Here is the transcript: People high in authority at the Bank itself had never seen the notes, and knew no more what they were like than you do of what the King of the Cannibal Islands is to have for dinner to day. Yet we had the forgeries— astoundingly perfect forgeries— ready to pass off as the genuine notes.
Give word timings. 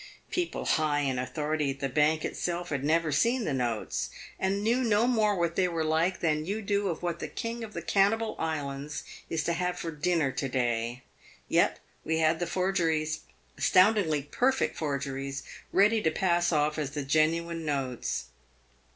People 0.31 0.65
high 0.65 1.01
in 1.01 1.19
authority 1.19 1.69
at 1.69 1.79
the 1.79 1.87
Bank 1.87 2.25
itself 2.25 2.69
had 2.69 2.83
never 2.83 3.11
seen 3.11 3.43
the 3.45 3.53
notes, 3.53 4.09
and 4.39 4.63
knew 4.63 4.83
no 4.83 5.05
more 5.05 5.35
what 5.35 5.55
they 5.55 5.67
were 5.67 5.83
like 5.83 6.21
than 6.21 6.43
you 6.43 6.59
do 6.63 6.87
of 6.87 7.03
what 7.03 7.19
the 7.19 7.27
King 7.27 7.63
of 7.63 7.73
the 7.73 7.83
Cannibal 7.83 8.35
Islands 8.39 9.03
is 9.29 9.43
to 9.43 9.53
have 9.53 9.77
for 9.77 9.91
dinner 9.91 10.31
to 10.31 10.49
day. 10.49 11.03
Yet 11.47 11.77
we 12.03 12.17
had 12.17 12.39
the 12.39 12.47
forgeries— 12.47 13.19
astoundingly 13.59 14.23
perfect 14.23 14.75
forgeries— 14.75 15.43
ready 15.81 16.01
to 16.01 16.09
pass 16.09 16.51
off 16.51 16.79
as 16.79 16.89
the 16.89 17.03
genuine 17.05 17.63
notes. 17.63 18.25